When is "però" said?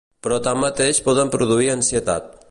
0.27-0.37